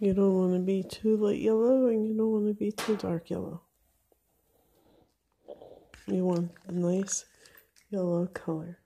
You 0.00 0.14
don't 0.14 0.34
want 0.34 0.52
to 0.54 0.60
be 0.60 0.84
too 0.84 1.16
light 1.16 1.40
yellow 1.40 1.86
and 1.88 2.06
you 2.06 2.16
don't 2.16 2.30
want 2.30 2.46
to 2.46 2.54
be 2.54 2.70
too 2.70 2.96
dark 2.96 3.30
yellow. 3.30 3.62
You 6.06 6.24
want 6.24 6.52
a 6.68 6.72
nice 6.72 7.24
yellow 7.90 8.26
color. 8.28 8.78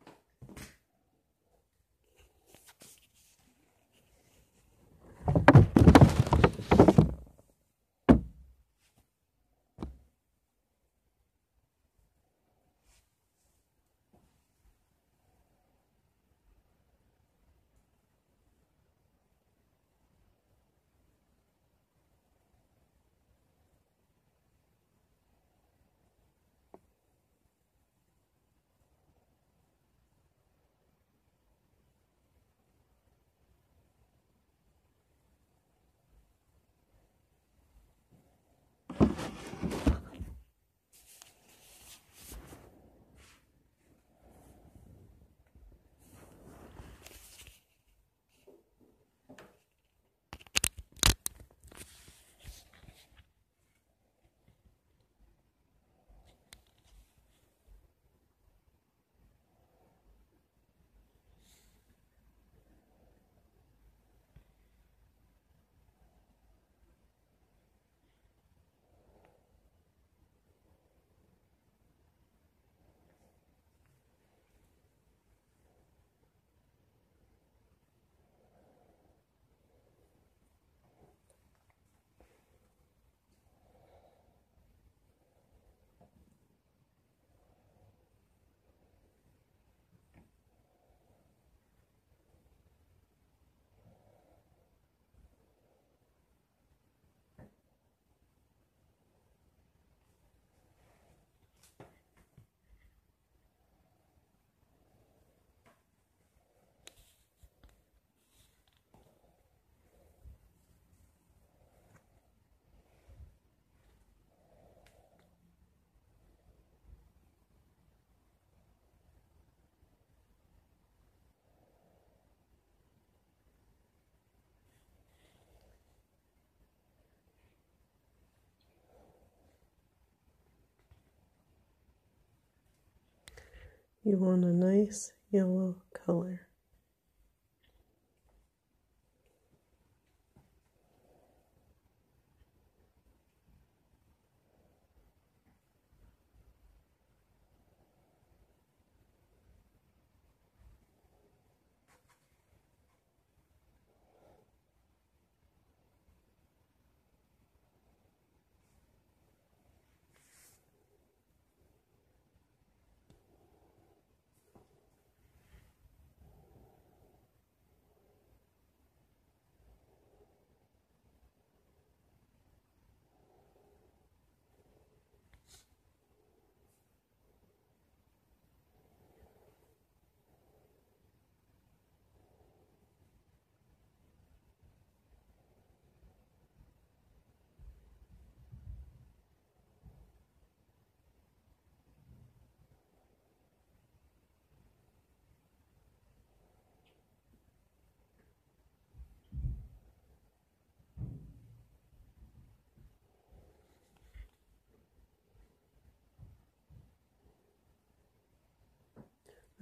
You 134.05 134.17
want 134.19 134.43
a 134.45 134.49
nice 134.49 135.13
yellow 135.31 135.77
color. 135.95 136.49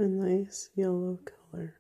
A 0.01 0.09
nice 0.09 0.71
yellow 0.75 1.19
color. 1.27 1.80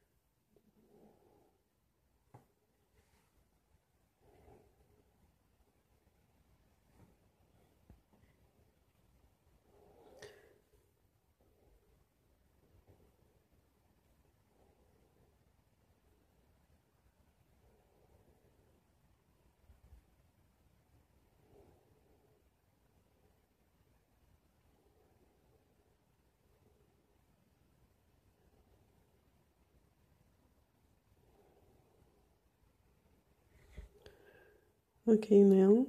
Okay, 35.10 35.40
now 35.40 35.86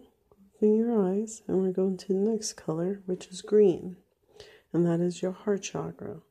open 0.55 0.75
your 0.75 0.99
eyes 0.99 1.43
and 1.47 1.62
we're 1.62 1.71
going 1.71 1.95
to 1.95 2.07
the 2.07 2.15
next 2.15 2.53
color, 2.53 3.03
which 3.05 3.27
is 3.27 3.43
green, 3.43 3.97
and 4.73 4.84
that 4.88 4.99
is 4.99 5.21
your 5.21 5.31
heart 5.31 5.62
chakra. 5.62 6.21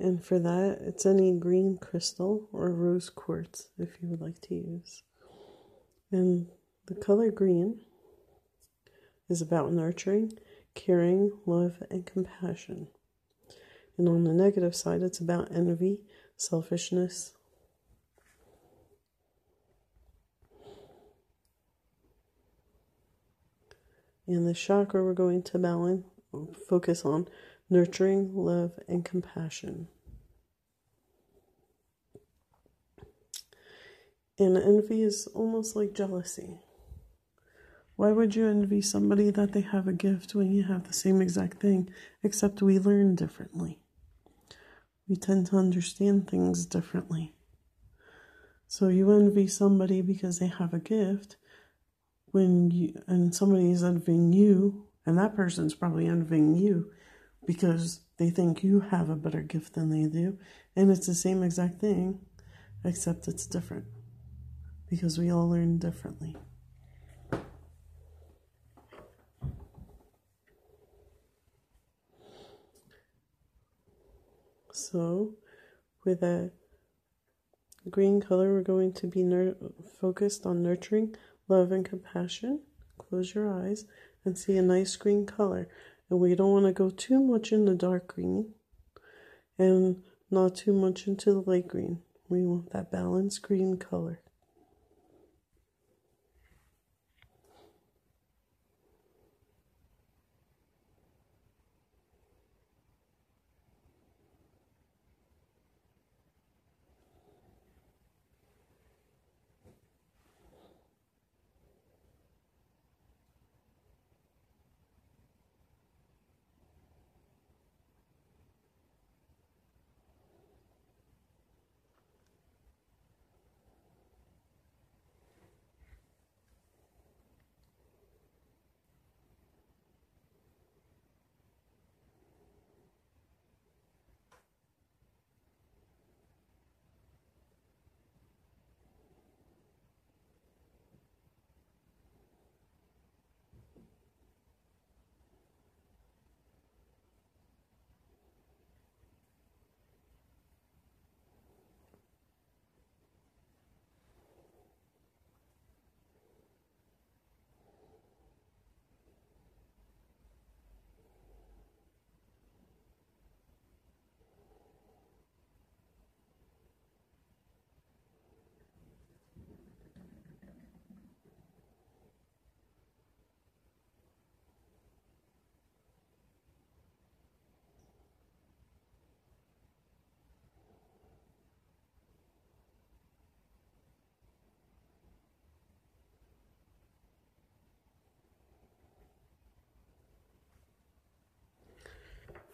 And 0.00 0.24
for 0.24 0.40
that, 0.40 0.78
it's 0.80 1.06
any 1.06 1.30
green 1.38 1.78
crystal 1.78 2.48
or 2.52 2.70
rose 2.70 3.08
quartz 3.08 3.68
if 3.78 4.02
you 4.02 4.08
would 4.08 4.20
like 4.20 4.40
to 4.48 4.56
use. 4.56 5.04
And 6.10 6.48
the 6.86 6.96
color 6.96 7.30
green 7.30 7.82
is 9.28 9.40
about 9.40 9.72
nurturing, 9.72 10.32
caring, 10.74 11.30
love, 11.46 11.80
and 11.88 12.04
compassion. 12.04 12.88
And 13.96 14.08
on 14.08 14.24
the 14.24 14.34
negative 14.34 14.74
side, 14.74 15.02
it's 15.02 15.20
about 15.20 15.52
envy, 15.52 16.00
selfishness, 16.36 17.34
In 24.28 24.44
the 24.44 24.52
chakra, 24.52 25.02
we're 25.02 25.14
going 25.14 25.42
to 25.44 25.58
balance, 25.58 26.04
focus 26.68 27.02
on 27.06 27.28
nurturing, 27.70 28.36
love, 28.36 28.72
and 28.86 29.02
compassion. 29.02 29.88
And 34.38 34.58
envy 34.58 35.02
is 35.02 35.26
almost 35.34 35.74
like 35.74 35.94
jealousy. 35.94 36.60
Why 37.96 38.12
would 38.12 38.36
you 38.36 38.46
envy 38.46 38.82
somebody 38.82 39.30
that 39.30 39.52
they 39.52 39.62
have 39.62 39.88
a 39.88 39.94
gift 39.94 40.34
when 40.34 40.52
you 40.52 40.64
have 40.64 40.86
the 40.86 40.92
same 40.92 41.22
exact 41.22 41.58
thing, 41.58 41.88
except 42.22 42.60
we 42.60 42.78
learn 42.78 43.14
differently? 43.14 43.80
We 45.08 45.16
tend 45.16 45.46
to 45.46 45.56
understand 45.56 46.28
things 46.28 46.66
differently. 46.66 47.34
So 48.66 48.88
you 48.88 49.10
envy 49.10 49.46
somebody 49.46 50.02
because 50.02 50.38
they 50.38 50.48
have 50.48 50.74
a 50.74 50.78
gift 50.78 51.38
when 52.32 52.70
you 52.70 52.94
and 53.06 53.34
somebody's 53.34 53.82
envying 53.82 54.32
you 54.32 54.86
and 55.06 55.18
that 55.18 55.34
person's 55.34 55.74
probably 55.74 56.06
envying 56.06 56.54
you 56.54 56.90
because 57.46 58.00
they 58.18 58.30
think 58.30 58.62
you 58.62 58.80
have 58.80 59.08
a 59.08 59.16
better 59.16 59.42
gift 59.42 59.74
than 59.74 59.90
they 59.90 60.08
do 60.08 60.38
and 60.76 60.90
it's 60.90 61.06
the 61.06 61.14
same 61.14 61.42
exact 61.42 61.80
thing 61.80 62.20
except 62.84 63.28
it's 63.28 63.46
different 63.46 63.84
because 64.88 65.18
we 65.18 65.30
all 65.30 65.48
learn 65.48 65.78
differently. 65.78 66.36
So, 74.72 75.34
with 76.04 76.22
a 76.22 76.52
green 77.90 78.20
color, 78.20 78.52
we're 78.52 78.62
going 78.62 78.92
to 78.94 79.06
be 79.06 79.24
focused 80.00 80.46
on 80.46 80.62
nurturing 80.62 81.16
love 81.48 81.72
and 81.72 81.84
compassion. 81.84 82.60
Close 82.98 83.34
your 83.34 83.50
eyes 83.50 83.84
and 84.24 84.36
see 84.36 84.56
a 84.56 84.62
nice 84.62 84.96
green 84.96 85.26
color. 85.26 85.68
And 86.10 86.20
we 86.20 86.34
don't 86.34 86.52
want 86.52 86.66
to 86.66 86.72
go 86.72 86.90
too 86.90 87.20
much 87.20 87.52
in 87.52 87.64
the 87.64 87.74
dark 87.74 88.06
green 88.06 88.54
and 89.58 90.02
not 90.30 90.56
too 90.56 90.72
much 90.72 91.06
into 91.06 91.32
the 91.32 91.50
light 91.50 91.68
green. 91.68 92.02
We 92.28 92.44
want 92.44 92.72
that 92.72 92.92
balanced 92.92 93.42
green 93.42 93.76
color. 93.76 94.20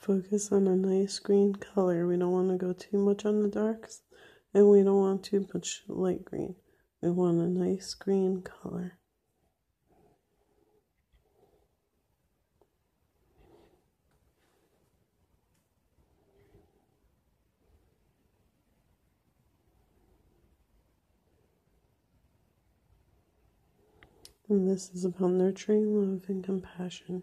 Focus 0.04 0.52
on 0.52 0.66
a 0.66 0.76
nice 0.76 1.18
green 1.18 1.54
color. 1.54 2.06
We 2.06 2.18
don't 2.18 2.30
want 2.30 2.50
to 2.50 2.58
go 2.58 2.74
too 2.74 2.98
much 2.98 3.24
on 3.24 3.40
the 3.40 3.48
darks 3.48 4.02
and 4.52 4.68
we 4.68 4.82
don't 4.82 4.98
want 4.98 5.24
too 5.24 5.48
much 5.54 5.82
light 5.88 6.26
green. 6.26 6.56
We 7.00 7.10
want 7.10 7.38
a 7.38 7.48
nice 7.48 7.94
green 7.94 8.42
color. 8.42 8.98
And 24.50 24.68
this 24.68 24.90
is 24.90 25.06
about 25.06 25.30
nurturing 25.30 25.94
love 25.94 26.24
and 26.28 26.44
compassion. 26.44 27.22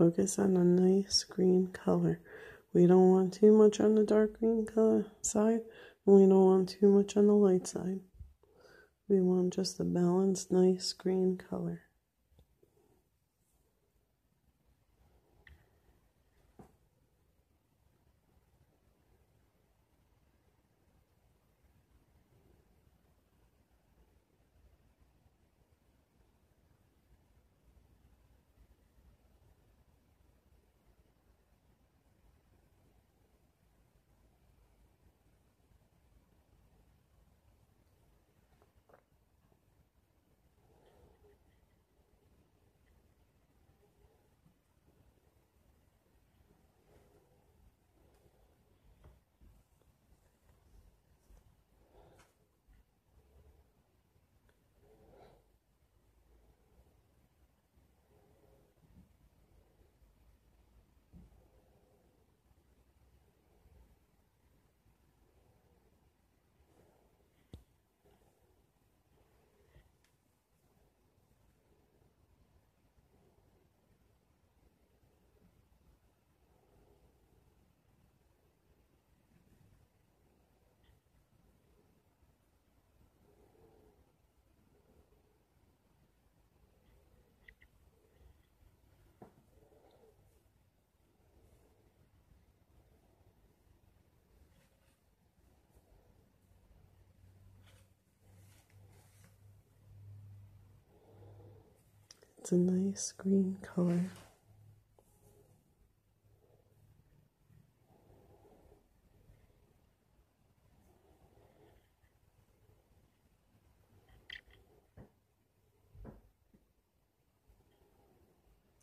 Focus 0.00 0.38
on 0.38 0.56
a 0.56 0.64
nice 0.64 1.24
green 1.24 1.66
color. 1.74 2.22
We 2.72 2.86
don't 2.86 3.10
want 3.10 3.34
too 3.34 3.52
much 3.52 3.80
on 3.80 3.96
the 3.96 4.02
dark 4.02 4.38
green 4.38 4.64
color 4.64 5.04
side, 5.20 5.60
and 6.06 6.16
we 6.16 6.22
don't 6.22 6.46
want 6.46 6.70
too 6.70 6.88
much 6.88 7.18
on 7.18 7.26
the 7.26 7.34
light 7.34 7.66
side. 7.66 8.00
We 9.10 9.20
want 9.20 9.52
just 9.52 9.78
a 9.78 9.84
balanced, 9.84 10.50
nice 10.50 10.94
green 10.94 11.36
color. 11.36 11.82
It's 102.40 102.52
a 102.52 102.56
nice 102.56 103.12
green 103.12 103.58
color. 103.60 104.00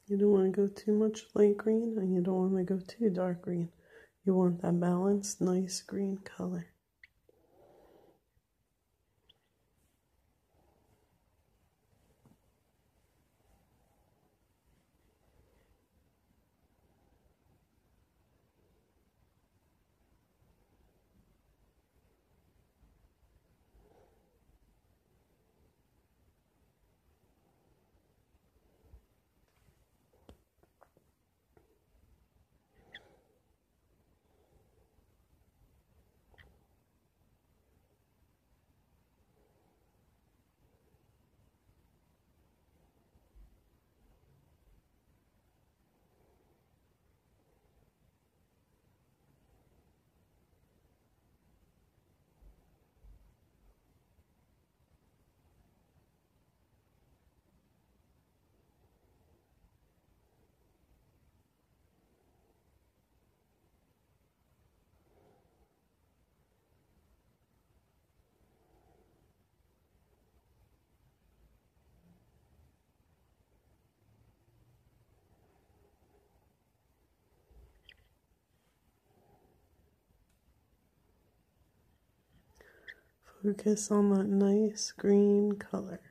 You 0.06 0.18
don't 0.18 0.30
want 0.30 0.54
to 0.54 0.62
go 0.62 0.68
too 0.68 0.94
much 0.94 1.26
light 1.34 1.58
green 1.58 1.96
and 1.98 2.14
you 2.14 2.22
don't 2.22 2.54
want 2.54 2.58
to 2.58 2.76
go 2.76 2.80
too 2.88 3.10
dark 3.10 3.42
green. 3.42 3.70
You 4.24 4.36
want 4.36 4.62
that 4.62 4.80
balanced, 4.80 5.42
nice 5.42 5.82
green 5.82 6.18
color. 6.18 6.68
Focus 83.48 83.92
on 83.92 84.10
that 84.10 84.28
nice 84.28 84.92
green 84.92 85.54
color. 85.54 86.02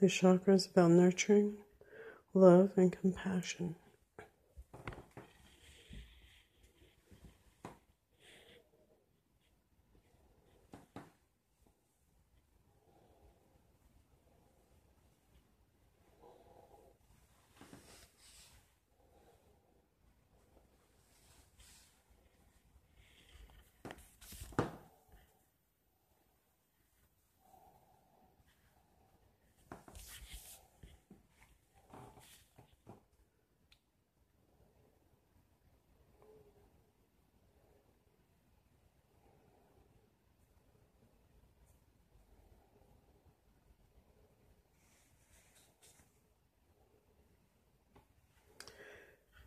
The 0.00 0.08
chakra 0.08 0.54
is 0.54 0.66
about 0.66 0.92
nurturing, 0.92 1.56
love, 2.32 2.70
and 2.76 2.92
compassion. 2.92 3.74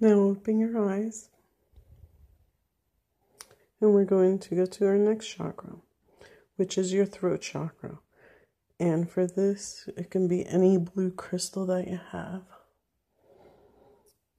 Now 0.02 0.20
open 0.20 0.58
your 0.60 0.84
eyes. 0.84 1.30
And 3.80 3.94
we're 3.94 4.04
going 4.04 4.40
to 4.40 4.56
go 4.56 4.66
to 4.66 4.88
our 4.88 4.98
next 4.98 5.28
chakra, 5.28 5.76
which 6.56 6.76
is 6.80 6.92
your 6.92 7.06
throat 7.06 7.42
chakra. 7.42 8.00
And 8.80 9.08
for 9.08 9.28
this, 9.28 9.88
it 9.96 10.10
can 10.10 10.28
be 10.28 10.44
any 10.48 10.80
blue 10.80 11.12
crystal 11.12 11.68
that 11.68 11.88
you 11.88 12.00
have. 12.12 12.42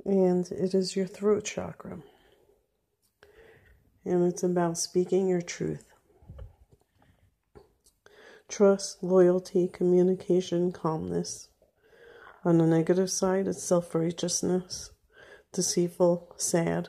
And 0.04 0.50
it 0.50 0.74
is 0.74 0.96
your 0.96 1.06
throat 1.06 1.44
chakra. 1.44 2.00
And 4.04 4.24
it's 4.24 4.42
about 4.42 4.78
speaking 4.78 5.28
your 5.28 5.42
truth. 5.42 5.92
Trust, 8.48 9.00
loyalty, 9.00 9.68
communication, 9.68 10.72
calmness. 10.72 11.50
On 12.44 12.58
the 12.58 12.66
negative 12.66 13.12
side, 13.12 13.46
it's 13.46 13.62
self 13.62 13.94
righteousness 13.94 14.90
deceitful, 15.52 16.34
sad. 16.36 16.88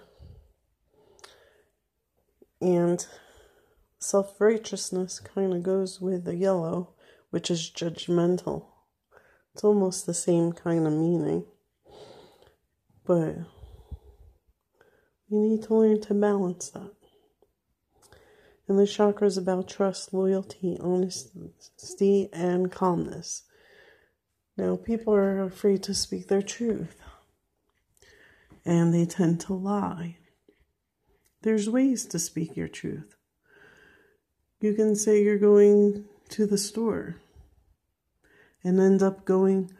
And 2.61 3.05
self 3.99 4.39
righteousness 4.39 5.19
kind 5.19 5.53
of 5.53 5.63
goes 5.63 5.99
with 5.99 6.23
the 6.23 6.35
yellow, 6.35 6.93
which 7.29 7.51
is 7.51 7.69
judgmental. 7.69 8.65
It's 9.53 9.63
almost 9.63 10.05
the 10.05 10.13
same 10.13 10.53
kind 10.53 10.87
of 10.87 10.93
meaning. 10.93 11.45
But 13.05 13.35
you 15.29 15.39
need 15.39 15.63
to 15.63 15.75
learn 15.75 16.01
to 16.01 16.13
balance 16.13 16.69
that. 16.69 16.91
And 18.67 18.79
the 18.79 18.87
chakra 18.87 19.27
is 19.27 19.37
about 19.37 19.67
trust, 19.67 20.13
loyalty, 20.13 20.77
honesty, 20.79 22.29
and 22.31 22.71
calmness. 22.71 23.43
Now, 24.55 24.77
people 24.77 25.13
are 25.13 25.43
afraid 25.43 25.83
to 25.83 25.93
speak 25.93 26.27
their 26.29 26.41
truth 26.41 27.02
and 28.65 28.93
they 28.93 29.05
tend 29.05 29.39
to 29.41 29.53
lie. 29.53 30.17
There's 31.41 31.69
ways 31.69 32.05
to 32.07 32.19
speak 32.19 32.55
your 32.55 32.69
truth. 32.69 33.15
You 34.61 34.73
can 34.73 34.95
say 34.95 35.21
you're 35.21 35.37
going 35.37 36.05
to 36.29 36.45
the 36.45 36.57
store 36.57 37.17
and 38.63 38.79
end 38.79 39.03
up 39.03 39.25
going 39.25 39.71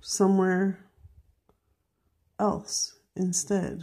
somewhere 0.00 0.78
else 2.38 2.94
instead. 3.16 3.82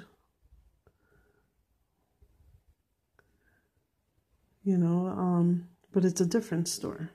You 4.64 4.78
know, 4.78 5.08
um, 5.08 5.68
but 5.94 6.06
it's 6.06 6.22
a 6.22 6.26
different 6.26 6.68
store. 6.68 7.12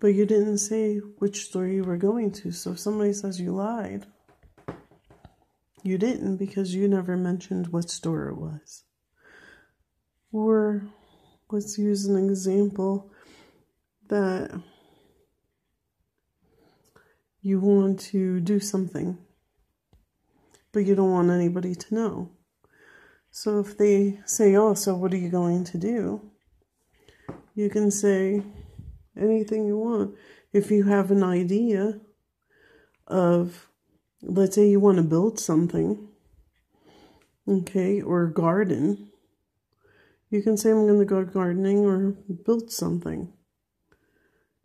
But 0.00 0.08
you 0.08 0.26
didn't 0.26 0.58
say 0.58 0.96
which 1.18 1.44
store 1.44 1.66
you 1.66 1.84
were 1.84 1.96
going 1.96 2.32
to, 2.32 2.50
so 2.50 2.72
if 2.72 2.80
somebody 2.80 3.12
says 3.12 3.40
you 3.40 3.52
lied, 3.52 4.06
you 5.82 5.98
didn't 5.98 6.36
because 6.36 6.74
you 6.74 6.88
never 6.88 7.16
mentioned 7.16 7.68
what 7.68 7.90
store 7.90 8.28
it 8.28 8.36
was. 8.36 8.84
Or 10.32 10.82
let's 11.50 11.76
use 11.78 12.06
an 12.06 12.16
example 12.16 13.10
that 14.08 14.50
you 17.40 17.60
want 17.60 18.00
to 18.00 18.40
do 18.40 18.60
something, 18.60 19.18
but 20.72 20.80
you 20.80 20.94
don't 20.94 21.10
want 21.10 21.30
anybody 21.30 21.74
to 21.74 21.94
know. 21.94 22.30
So 23.30 23.58
if 23.60 23.76
they 23.76 24.20
say, 24.24 24.54
Oh, 24.54 24.74
so 24.74 24.94
what 24.94 25.12
are 25.12 25.18
you 25.18 25.30
going 25.30 25.64
to 25.64 25.78
do? 25.78 26.30
You 27.54 27.68
can 27.68 27.90
say 27.90 28.42
anything 29.16 29.66
you 29.66 29.76
want. 29.76 30.14
If 30.52 30.70
you 30.70 30.84
have 30.84 31.10
an 31.10 31.22
idea 31.22 32.00
of 33.06 33.68
let's 34.22 34.54
say 34.54 34.68
you 34.68 34.80
want 34.80 34.96
to 34.96 35.02
build 35.02 35.38
something, 35.38 36.08
okay, 37.46 38.00
or 38.00 38.26
garden, 38.26 39.10
you 40.30 40.42
can 40.42 40.56
say, 40.56 40.70
I'm 40.70 40.86
going 40.86 40.98
to 40.98 41.04
go 41.04 41.24
gardening 41.24 41.84
or 41.84 42.12
build 42.44 42.70
something. 42.70 43.32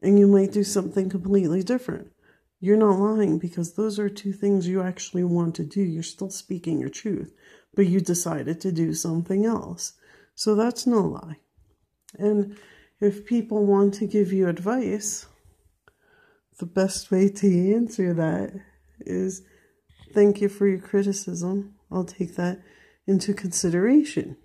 And 0.01 0.18
you 0.18 0.28
might 0.28 0.51
do 0.51 0.64
something 0.64 1.10
completely 1.10 1.64
different. 1.64 2.12
You're 2.60 2.78
not 2.78 2.99
lying 2.99 3.38
because 3.38 3.74
those 3.74 3.99
are 3.99 4.10
two 4.10 4.32
things 4.32 4.68
you 4.68 4.82
actually 4.82 5.24
want 5.24 5.55
to 5.55 5.66
do. 5.66 5.82
You're 5.82 6.03
still 6.03 6.30
speaking 6.30 6.80
your 6.80 6.89
truth, 6.89 7.34
but 7.76 7.88
you 7.88 7.99
decided 7.99 8.62
to 8.62 8.72
do 8.72 8.93
something 8.93 9.45
else. 9.45 9.93
So 10.36 10.55
that's 10.55 10.88
no 10.88 11.01
lie. 11.01 11.38
And 12.18 12.58
if 12.99 13.26
people 13.26 13.66
want 13.66 13.95
to 13.95 14.08
give 14.08 14.32
you 14.32 14.47
advice, 14.47 15.28
the 16.60 16.66
best 16.66 17.12
way 17.12 17.30
to 17.30 17.74
answer 17.76 18.14
that 18.14 18.53
is 19.02 19.43
thank 20.14 20.41
you 20.41 20.50
for 20.50 20.68
your 20.68 20.80
criticism. 20.80 21.76
I'll 21.91 22.06
take 22.06 22.36
that 22.36 22.60
into 23.06 23.34
consideration. 23.34 24.38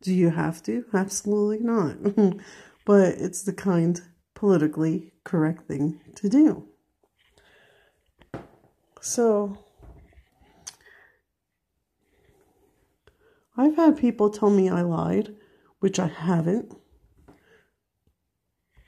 Do 0.00 0.14
you 0.14 0.30
have 0.30 0.62
to? 0.64 0.84
Absolutely 0.94 1.58
not. 1.60 1.96
but 2.84 3.14
it's 3.18 3.42
the 3.42 3.52
kind 3.52 4.00
politically 4.34 5.12
correct 5.24 5.66
thing 5.66 6.00
to 6.14 6.28
do. 6.28 6.68
So, 9.00 9.58
I've 13.56 13.76
had 13.76 13.98
people 13.98 14.30
tell 14.30 14.50
me 14.50 14.68
I 14.68 14.82
lied, 14.82 15.34
which 15.80 15.98
I 15.98 16.06
haven't. 16.06 16.72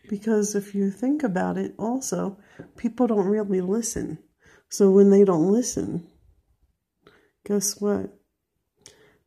Because 0.08 0.54
if 0.54 0.74
you 0.74 0.90
think 0.90 1.22
about 1.22 1.58
it, 1.58 1.74
also, 1.78 2.38
people 2.76 3.06
don't 3.06 3.26
really 3.26 3.60
listen. 3.60 4.18
So 4.70 4.90
when 4.90 5.10
they 5.10 5.24
don't 5.24 5.50
listen, 5.52 6.06
guess 7.44 7.80
what? 7.80 8.16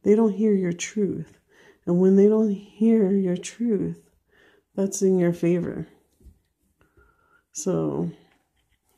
They 0.04 0.16
don't 0.16 0.34
hear 0.34 0.54
your 0.54 0.72
truth. 0.74 1.38
And 1.86 2.00
when 2.00 2.16
they 2.16 2.28
don't 2.28 2.50
hear 2.50 3.12
your 3.12 3.36
truth, 3.36 4.02
that's 4.74 5.02
in 5.02 5.20
your 5.20 5.34
favor. 5.34 5.88
So, 7.52 8.10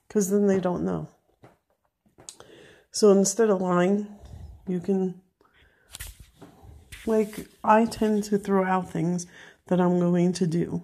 because 0.07 0.29
then 0.29 0.45
they 0.45 0.59
don't 0.59 0.85
know. 0.85 1.09
So 2.91 3.11
instead 3.11 3.49
of 3.49 3.61
lying, 3.61 4.07
you 4.67 4.79
can, 4.79 5.21
like, 7.07 7.47
I 7.63 7.85
tend 7.85 8.23
to 8.25 8.37
throw 8.37 8.63
out 8.63 8.91
things 8.91 9.25
that 9.67 9.81
I'm 9.81 9.99
going 9.99 10.31
to 10.33 10.47
do. 10.47 10.83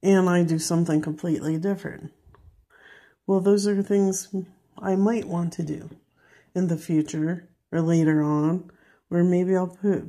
And 0.00 0.28
I 0.28 0.44
do 0.44 0.58
something 0.58 1.02
completely 1.02 1.58
different. 1.58 2.12
Well, 3.32 3.40
those 3.40 3.66
are 3.66 3.82
things 3.82 4.28
I 4.78 4.94
might 4.94 5.24
want 5.24 5.54
to 5.54 5.62
do 5.62 5.88
in 6.54 6.66
the 6.66 6.76
future 6.76 7.48
or 7.72 7.80
later 7.80 8.22
on, 8.22 8.70
or 9.10 9.24
maybe 9.24 9.56
I'll 9.56 9.68
put 9.68 10.04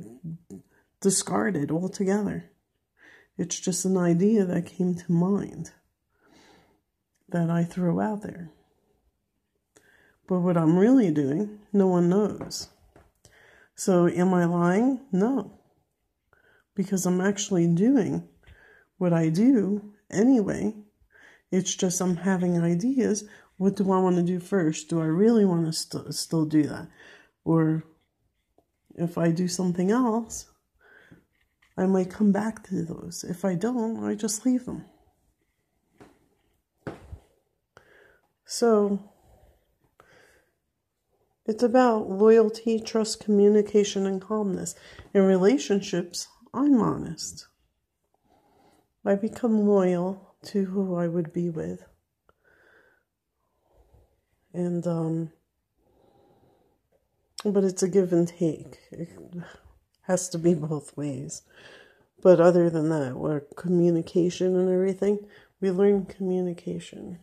discard 1.00 1.56
it 1.56 1.70
altogether. 1.70 2.50
It's 3.38 3.58
just 3.58 3.86
an 3.86 3.96
idea 3.96 4.44
that 4.44 4.66
came 4.66 4.94
to 4.96 5.10
mind 5.10 5.70
that 7.30 7.48
I 7.48 7.64
threw 7.64 7.98
out 7.98 8.20
there. 8.20 8.50
But 10.28 10.40
what 10.40 10.58
I'm 10.58 10.78
really 10.78 11.10
doing, 11.10 11.60
no 11.72 11.86
one 11.86 12.10
knows. 12.10 12.68
So, 13.74 14.06
am 14.06 14.34
I 14.34 14.44
lying? 14.44 15.00
No. 15.12 15.60
Because 16.74 17.06
I'm 17.06 17.22
actually 17.22 17.68
doing 17.68 18.28
what 18.98 19.14
I 19.14 19.30
do 19.30 19.94
anyway 20.10 20.74
it's 21.50 21.74
just 21.74 22.00
I'm 22.00 22.16
having 22.16 22.60
ideas. 22.60 23.24
What 23.56 23.76
do 23.76 23.92
I 23.92 23.98
want 23.98 24.16
to 24.16 24.22
do 24.22 24.40
first? 24.40 24.88
Do 24.88 25.00
I 25.00 25.06
really 25.06 25.44
want 25.44 25.66
to 25.66 25.72
st- 25.72 26.14
still 26.14 26.44
do 26.44 26.64
that? 26.64 26.88
Or 27.44 27.84
if 28.96 29.16
I 29.18 29.30
do 29.30 29.48
something 29.48 29.90
else, 29.90 30.50
I 31.76 31.86
might 31.86 32.10
come 32.10 32.32
back 32.32 32.64
to 32.68 32.84
those. 32.84 33.24
If 33.28 33.44
I 33.44 33.54
don't, 33.54 34.04
I 34.04 34.14
just 34.14 34.44
leave 34.46 34.64
them. 34.64 34.84
So 38.44 39.10
it's 41.46 41.62
about 41.62 42.08
loyalty, 42.08 42.80
trust, 42.80 43.24
communication, 43.24 44.06
and 44.06 44.20
calmness. 44.20 44.74
In 45.12 45.22
relationships, 45.22 46.28
I'm 46.52 46.80
honest. 46.80 47.48
I 49.04 49.16
become 49.16 49.66
loyal 49.66 50.23
to 50.44 50.64
who 50.66 50.96
I 50.96 51.08
would 51.08 51.32
be 51.32 51.50
with. 51.50 51.84
And, 54.52 54.86
um, 54.86 55.32
but 57.44 57.64
it's 57.64 57.82
a 57.82 57.88
give 57.88 58.12
and 58.12 58.28
take. 58.28 58.78
It 58.92 59.08
has 60.02 60.28
to 60.30 60.38
be 60.38 60.54
both 60.54 60.96
ways. 60.96 61.42
But 62.22 62.40
other 62.40 62.70
than 62.70 62.88
that, 62.88 63.16
where 63.16 63.44
communication 63.56 64.56
and 64.56 64.70
everything, 64.70 65.26
we 65.60 65.70
learn 65.70 66.06
communication. 66.06 67.18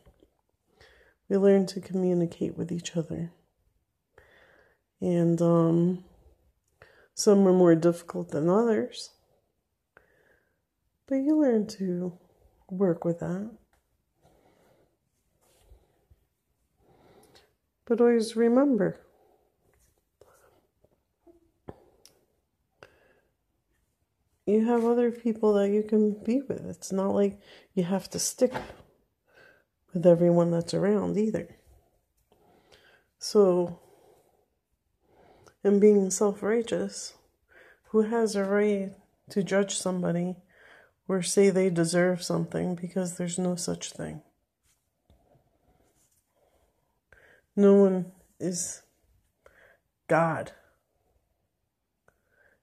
We 1.30 1.38
learn 1.38 1.66
to 1.68 1.80
communicate 1.80 2.58
with 2.58 2.72
each 2.72 2.96
other. 2.98 3.32
And 5.00 5.42
um, 5.42 6.04
some 7.16 7.48
are 7.48 7.54
more 7.54 7.76
difficult 7.76 8.30
than 8.30 8.50
others. 8.50 9.12
But 11.08 11.16
you 11.16 11.36
learn 11.42 11.68
to 11.68 12.18
work 12.72 13.06
with 13.06 13.20
that. 13.20 13.52
But 17.86 18.00
always 18.00 18.36
remember 18.36 19.02
you 24.46 24.66
have 24.66 24.86
other 24.86 25.12
people 25.12 25.54
that 25.54 25.70
you 25.70 25.84
can 25.84 26.14
be 26.24 26.42
with. 26.48 26.66
It's 26.66 26.92
not 26.92 27.14
like 27.14 27.40
you 27.74 27.84
have 27.84 28.10
to 28.12 28.20
stick 28.20 28.54
with 29.94 30.06
everyone 30.06 30.52
that's 30.52 30.74
around 30.74 31.18
either. 31.18 31.58
So, 33.20 33.80
and 35.64 35.80
being 35.80 36.10
self 36.10 36.42
righteous, 36.42 37.14
who 37.90 38.04
has 38.04 38.36
a 38.36 38.44
right 38.44 38.94
to 39.30 39.44
judge 39.44 39.78
somebody 39.78 40.38
or 41.12 41.22
say 41.22 41.50
they 41.50 41.70
deserve 41.70 42.24
something 42.24 42.74
because 42.74 43.18
there's 43.18 43.38
no 43.38 43.54
such 43.54 43.92
thing? 43.92 44.22
No 47.54 47.74
one 47.74 48.14
is 48.40 48.84
God. 50.08 50.54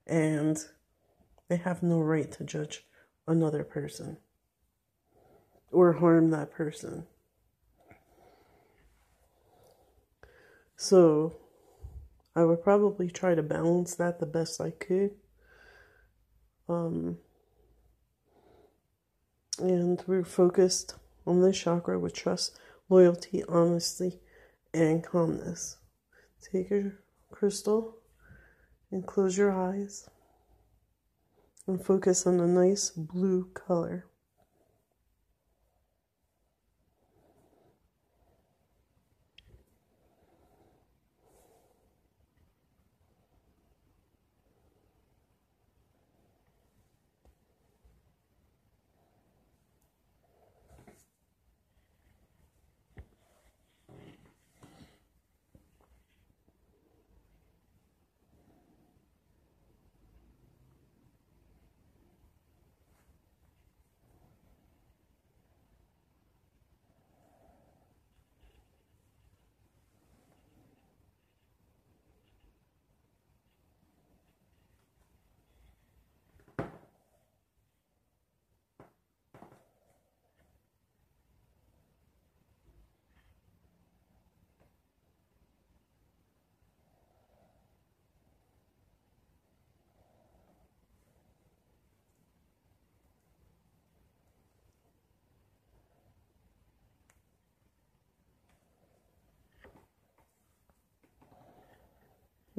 And 0.07 0.57
they 1.47 1.57
have 1.57 1.83
no 1.83 1.99
right 1.99 2.31
to 2.31 2.43
judge 2.43 2.87
another 3.27 3.63
person 3.63 4.17
or 5.71 5.93
harm 5.93 6.31
that 6.31 6.51
person. 6.51 7.05
So 10.75 11.35
I 12.35 12.45
would 12.45 12.63
probably 12.63 13.11
try 13.11 13.35
to 13.35 13.43
balance 13.43 13.93
that 13.93 14.19
the 14.19 14.25
best 14.25 14.59
I 14.59 14.71
could. 14.71 15.11
Um, 16.67 17.19
and 19.59 20.03
we're 20.07 20.23
focused 20.23 20.95
on 21.25 21.41
this 21.41 21.59
chakra 21.59 21.99
with 21.99 22.13
trust, 22.13 22.59
loyalty, 22.89 23.43
honesty, 23.47 24.19
and 24.73 25.03
calmness. 25.03 25.77
Take 26.41 26.69
your 26.69 26.99
crystal 27.31 27.97
and 28.91 29.05
close 29.05 29.37
your 29.37 29.51
eyes 29.51 30.09
and 31.67 31.83
focus 31.83 32.25
on 32.25 32.39
a 32.39 32.47
nice 32.47 32.89
blue 32.89 33.45
color. 33.53 34.05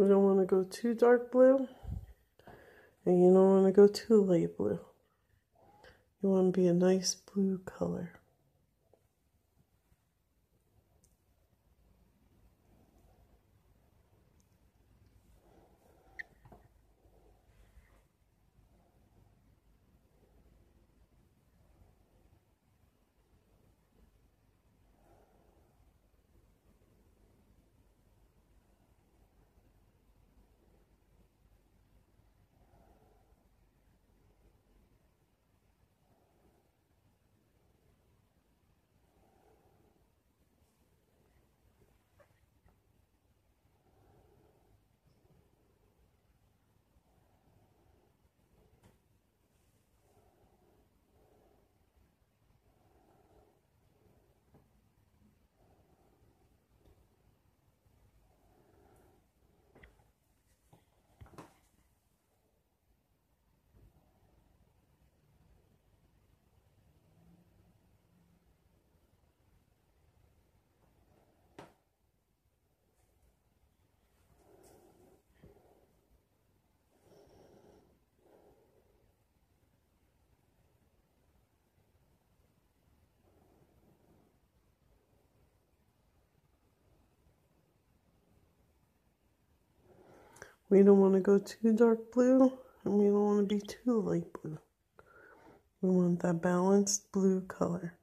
You 0.01 0.09
don't 0.09 0.25
want 0.25 0.39
to 0.41 0.47
go 0.47 0.65
too 0.65 0.95
dark 0.95 1.31
blue, 1.31 1.69
and 3.05 3.23
you 3.23 3.35
don't 3.35 3.51
want 3.51 3.67
to 3.67 3.73
go 3.73 3.87
too 3.87 4.25
light 4.25 4.57
blue. 4.57 4.81
You 6.23 6.31
want 6.31 6.55
to 6.55 6.59
be 6.59 6.67
a 6.69 6.73
nice 6.73 7.15
blue 7.15 7.59
color. 7.67 8.20
We 90.71 90.85
don't 90.85 91.01
want 91.01 91.15
to 91.15 91.21
go 91.21 91.39
too 91.39 91.75
dark 91.75 92.13
blue 92.13 92.53
and 92.85 92.95
we 92.95 93.07
don't 93.07 93.25
want 93.25 93.49
to 93.49 93.55
be 93.57 93.61
too 93.61 94.01
light 94.01 94.33
blue. 94.41 94.59
We 95.83 95.91
want 95.91 96.23
that 96.23 96.41
balanced 96.41 97.11
blue 97.13 97.43
color. 97.43 98.00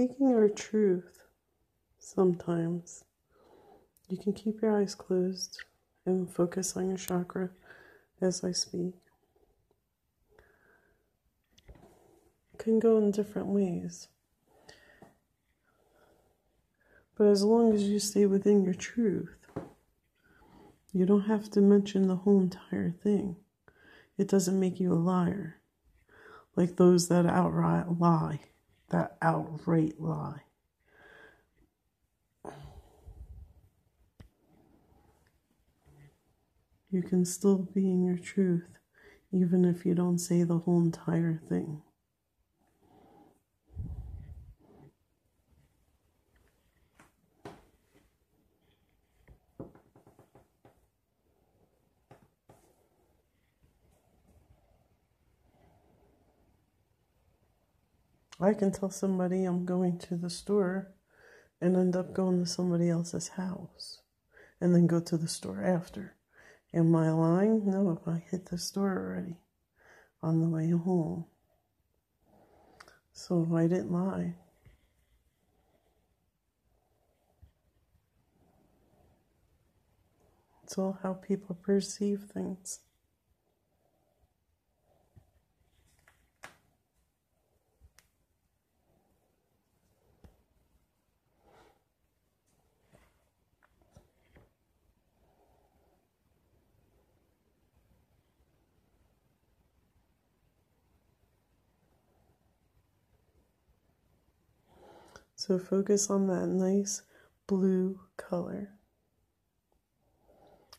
Speaking 0.00 0.28
our 0.28 0.48
truth, 0.48 1.18
sometimes 1.98 3.04
you 4.08 4.16
can 4.16 4.32
keep 4.32 4.62
your 4.62 4.80
eyes 4.80 4.94
closed 4.94 5.62
and 6.06 6.32
focus 6.32 6.74
on 6.74 6.88
your 6.88 6.96
chakra 6.96 7.50
as 8.18 8.42
I 8.42 8.52
speak. 8.52 8.94
It 12.54 12.58
can 12.58 12.78
go 12.78 12.96
in 12.96 13.10
different 13.10 13.48
ways. 13.48 14.08
But 17.18 17.26
as 17.26 17.44
long 17.44 17.74
as 17.74 17.82
you 17.82 17.98
stay 17.98 18.24
within 18.24 18.64
your 18.64 18.72
truth, 18.72 19.36
you 20.94 21.04
don't 21.04 21.26
have 21.26 21.50
to 21.50 21.60
mention 21.60 22.08
the 22.08 22.16
whole 22.16 22.40
entire 22.40 22.92
thing. 23.02 23.36
It 24.16 24.28
doesn't 24.28 24.58
make 24.58 24.80
you 24.80 24.94
a 24.94 24.94
liar. 24.94 25.56
Like 26.56 26.76
those 26.76 27.08
that 27.08 27.26
outright 27.26 28.00
lie, 28.00 28.40
that 28.90 29.16
outright 29.22 30.00
lie. 30.00 30.42
You 36.90 37.02
can 37.02 37.24
still 37.24 37.58
be 37.72 37.88
in 37.88 38.02
your 38.04 38.18
truth, 38.18 38.78
even 39.32 39.64
if 39.64 39.86
you 39.86 39.94
don't 39.94 40.18
say 40.18 40.42
the 40.42 40.58
whole 40.58 40.82
entire 40.82 41.40
thing. 41.48 41.82
I 58.40 58.54
can 58.54 58.72
tell 58.72 58.90
somebody 58.90 59.44
I'm 59.44 59.66
going 59.66 59.98
to 59.98 60.16
the 60.16 60.30
store 60.30 60.92
and 61.60 61.76
end 61.76 61.94
up 61.94 62.14
going 62.14 62.42
to 62.42 62.46
somebody 62.48 62.88
else's 62.88 63.28
house 63.28 64.00
and 64.60 64.74
then 64.74 64.86
go 64.86 65.00
to 65.00 65.18
the 65.18 65.28
store 65.28 65.62
after. 65.62 66.14
Am 66.72 66.94
I 66.94 67.10
lying? 67.10 67.68
No, 67.70 68.00
I 68.06 68.22
hit 68.30 68.46
the 68.46 68.56
store 68.56 68.96
already 68.96 69.36
on 70.22 70.40
the 70.40 70.48
way 70.48 70.70
home. 70.70 71.26
So 73.12 73.46
I 73.54 73.66
didn't 73.66 73.92
lie. 73.92 74.34
It's 80.64 80.78
all 80.78 80.98
how 81.02 81.14
people 81.14 81.56
perceive 81.56 82.22
things. 82.32 82.78
So 105.50 105.58
focus 105.58 106.10
on 106.10 106.28
that 106.28 106.46
nice 106.46 107.02
blue 107.48 107.98
color. 108.16 108.68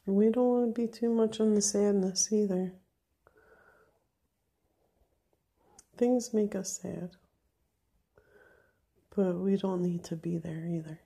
And 0.06 0.16
we 0.16 0.30
don't 0.30 0.48
want 0.48 0.74
to 0.74 0.82
be 0.82 0.88
too 0.88 1.14
much 1.14 1.42
on 1.42 1.56
the 1.56 1.62
sadness 1.62 2.32
either. 2.32 2.72
Things 5.98 6.34
make 6.34 6.56
us 6.56 6.80
sad, 6.82 7.10
but 9.14 9.34
we 9.40 9.58
don't 9.58 9.82
need 9.82 10.06
to 10.06 10.16
be 10.16 10.38
there 10.38 10.66
either. 10.66 11.01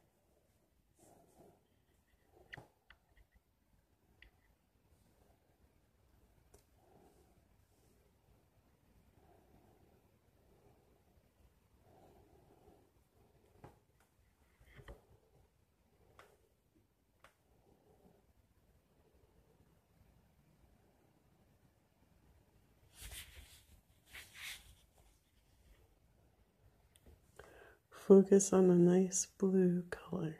Focus 28.16 28.53
on 28.53 28.70
a 28.70 28.76
nice 28.76 29.28
blue 29.38 29.84
color. 29.89 30.38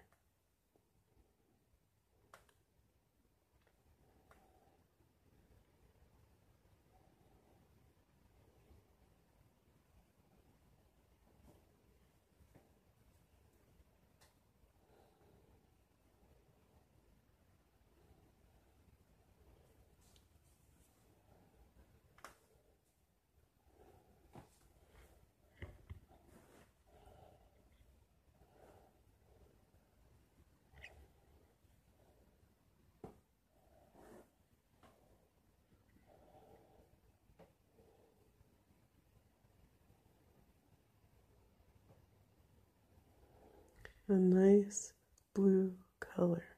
A 44.08 44.14
nice 44.14 44.94
blue 45.34 45.74
color. 46.00 46.55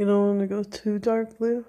You 0.00 0.06
don't 0.06 0.38
want 0.38 0.40
to 0.40 0.46
go 0.46 0.62
too 0.62 0.98
dark 0.98 1.36
blue, 1.36 1.62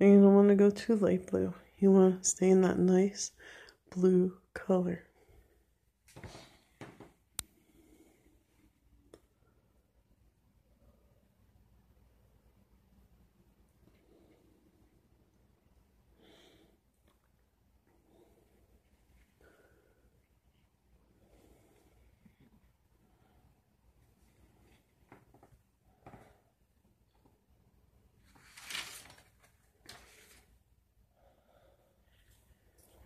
and 0.00 0.10
you 0.10 0.22
don't 0.22 0.34
want 0.34 0.48
to 0.48 0.54
go 0.54 0.70
too 0.70 0.96
light 0.96 1.26
blue. 1.26 1.52
You 1.76 1.92
want 1.92 2.22
to 2.22 2.26
stay 2.26 2.48
in 2.48 2.62
that 2.62 2.78
nice 2.78 3.32
blue 3.90 4.38
color. 4.54 5.02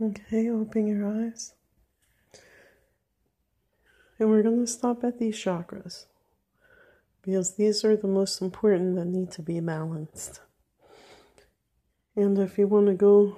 Okay, 0.02 0.50
open 0.50 0.88
your 0.88 1.06
eyes. 1.06 1.54
And 4.18 4.28
we're 4.28 4.42
going 4.42 4.58
to 4.58 4.66
stop 4.66 5.04
at 5.04 5.20
these 5.20 5.36
chakras 5.36 6.06
because 7.22 7.54
these 7.54 7.84
are 7.84 7.96
the 7.96 8.08
most 8.08 8.42
important 8.42 8.96
that 8.96 9.04
need 9.04 9.30
to 9.30 9.42
be 9.42 9.60
balanced. 9.60 10.40
And 12.16 12.36
if 12.36 12.58
you 12.58 12.66
want 12.66 12.88
to 12.88 12.94
go 12.94 13.36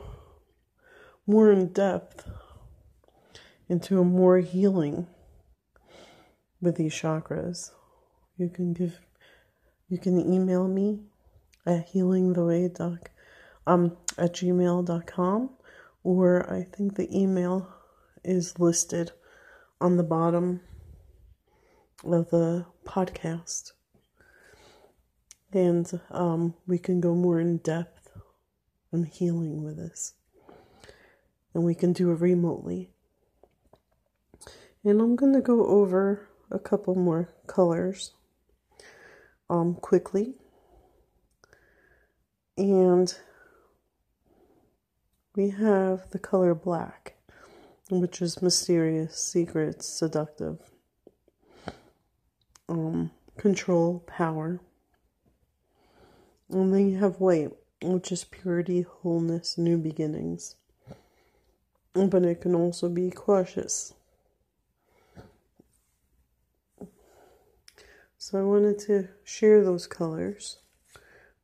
more 1.26 1.52
in 1.52 1.68
depth 1.68 2.30
into 3.68 4.00
a 4.00 4.04
more 4.04 4.38
healing 4.38 5.06
with 6.62 6.76
these 6.76 6.94
chakras, 6.94 7.72
you 8.38 8.48
can 8.48 8.72
give 8.72 9.00
you 9.90 9.98
can 9.98 10.18
email 10.32 10.66
me 10.66 11.00
at 11.66 11.92
healingtheway 11.92 12.74
um 13.66 13.96
at 14.16 14.32
gmail.com 14.32 15.50
or 16.04 16.48
I 16.52 16.62
think 16.62 16.94
the 16.94 17.08
email 17.16 17.74
is 18.22 18.60
listed 18.60 19.10
on 19.80 19.96
the 19.96 20.02
bottom 20.02 20.60
of 22.04 22.30
the 22.30 22.66
podcast. 22.84 23.72
And 25.52 26.00
um, 26.10 26.54
we 26.66 26.78
can 26.78 27.00
go 27.00 27.14
more 27.14 27.40
in 27.40 27.58
depth 27.58 28.10
on 28.92 29.04
healing 29.04 29.64
with 29.64 29.76
this. 29.76 30.14
And 31.54 31.64
we 31.64 31.74
can 31.74 31.92
do 31.92 32.10
it 32.10 32.20
remotely. 32.20 32.90
And 34.84 35.00
I'm 35.00 35.16
going 35.16 35.32
to 35.32 35.40
go 35.40 35.66
over 35.66 36.28
a 36.50 36.58
couple 36.58 36.94
more 36.94 37.32
colors 37.46 38.12
um, 39.48 39.74
quickly. 39.74 40.34
And 42.58 43.16
we 45.36 45.50
have 45.50 46.10
the 46.10 46.18
color 46.18 46.54
black, 46.54 47.14
which 47.90 48.22
is 48.22 48.40
mysterious, 48.40 49.18
secret, 49.18 49.82
seductive, 49.82 50.58
um, 52.68 53.10
control, 53.36 54.04
power. 54.06 54.60
And 56.50 56.72
then 56.72 56.88
you 56.90 56.98
have 56.98 57.20
white, 57.20 57.50
which 57.82 58.12
is 58.12 58.24
purity, 58.24 58.82
wholeness, 58.82 59.58
new 59.58 59.76
beginnings. 59.76 60.56
But 61.94 62.24
it 62.24 62.40
can 62.40 62.54
also 62.54 62.88
be 62.88 63.10
cautious. 63.10 63.94
So 68.18 68.38
I 68.38 68.42
wanted 68.42 68.78
to 68.80 69.08
share 69.22 69.62
those 69.62 69.86
colors 69.86 70.58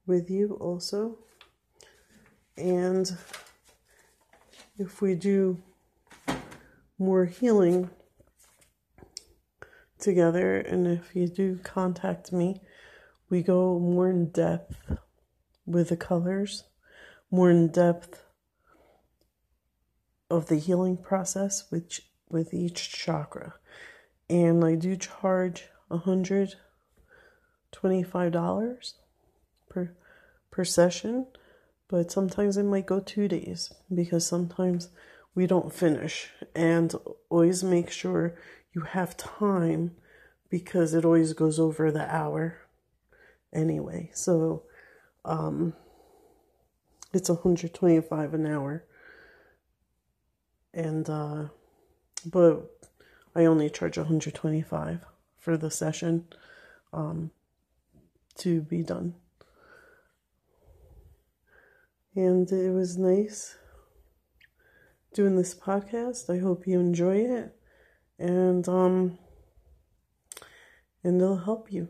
with 0.07 0.31
you 0.31 0.57
also. 0.61 1.19
And 2.57 3.17
if 4.81 5.03
we 5.03 5.15
do 5.15 5.59
more 6.99 7.27
healing 7.27 7.91
together, 9.99 10.57
and 10.57 10.87
if 10.87 11.15
you 11.15 11.29
do 11.29 11.59
contact 11.63 12.33
me, 12.33 12.63
we 13.29 13.43
go 13.43 13.79
more 13.79 14.09
in 14.09 14.31
depth 14.31 14.99
with 15.67 15.91
the 15.91 15.97
colors, 15.99 16.65
more 17.31 17.51
in 17.51 17.69
depth 17.69 18.25
of 20.31 20.47
the 20.47 20.57
healing 20.57 20.97
process 20.97 21.71
which 21.71 22.09
with 22.31 22.55
each 22.55 22.91
chakra. 22.91 23.55
And 24.31 24.65
I 24.65 24.77
do 24.77 24.97
charge 24.97 25.65
a 25.91 25.99
hundred 25.99 26.55
$25 27.73 28.95
per 29.69 29.95
per 30.51 30.65
session, 30.65 31.27
but 31.91 32.13
sometimes 32.13 32.57
it 32.57 32.63
might 32.63 32.87
go 32.87 33.01
2 33.01 33.27
days 33.27 33.73
because 33.93 34.25
sometimes 34.25 34.91
we 35.35 35.47
don't 35.47 35.73
finish 35.73 36.31
and 36.55 36.95
always 37.29 37.65
make 37.65 37.91
sure 37.91 38.37
you 38.73 38.83
have 38.83 39.17
time 39.17 39.97
because 40.49 40.95
it 40.95 41.05
always 41.05 41.33
goes 41.33 41.59
over 41.59 41.91
the 41.91 42.15
hour 42.15 42.59
anyway. 43.53 44.11
So 44.15 44.63
um 45.25 45.75
it's 47.13 47.29
125 47.29 48.35
an 48.35 48.47
hour. 48.47 48.85
And 50.73 51.11
uh 51.11 51.49
but 52.25 52.71
I 53.35 53.45
only 53.47 53.69
charge 53.69 53.99
125 53.99 55.05
for 55.39 55.57
the 55.57 55.71
session. 55.71 56.27
Um 56.93 57.33
to 58.37 58.63
be 58.63 58.83
done. 58.83 59.15
And 62.15 62.51
it 62.51 62.73
was 62.73 62.99
nice 62.99 63.57
doing 65.15 65.37
this 65.37 65.55
podcast. 65.55 66.29
I 66.29 66.39
hope 66.39 66.67
you 66.67 66.81
enjoy 66.81 67.19
it. 67.19 67.57
And 68.19 68.69
um 68.69 69.19
and 71.05 71.21
it'll 71.21 71.37
help 71.37 71.73
you 71.73 71.89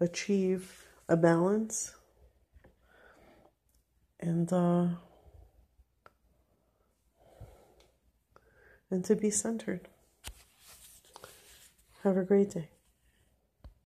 achieve 0.00 0.86
a 1.08 1.16
balance 1.16 1.94
and 4.20 4.52
uh 4.52 4.88
and 8.90 9.04
to 9.04 9.16
be 9.16 9.30
centered. 9.30 9.88
Have 12.02 12.18
a 12.18 12.22
great 12.22 12.50
day. 12.50 12.68